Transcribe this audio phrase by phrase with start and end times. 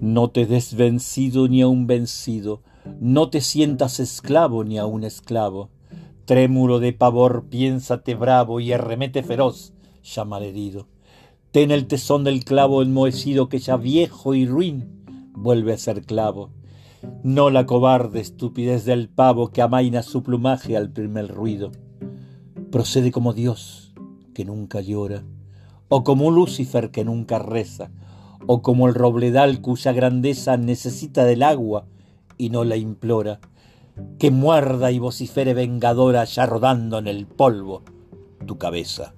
[0.00, 2.62] No te des vencido ni a un vencido,
[3.00, 5.70] no te sientas esclavo ni a un esclavo.
[6.24, 9.72] Trémulo de pavor, piénsate bravo y arremete feroz,
[10.04, 10.86] ya malherido.
[11.50, 15.02] Ten el tesón del clavo enmohecido que ya viejo y ruin
[15.32, 16.50] vuelve a ser clavo.
[17.24, 21.72] No la cobarde estupidez del pavo que amaina su plumaje al primer ruido.
[22.70, 23.94] Procede como Dios,
[24.34, 25.24] que nunca llora,
[25.88, 27.90] o como un Lucifer que nunca reza,
[28.46, 31.86] o como el robledal cuya grandeza necesita del agua
[32.36, 33.40] y no la implora,
[34.18, 37.82] que muerda y vocifere vengadora ya rodando en el polvo
[38.46, 39.14] tu cabeza.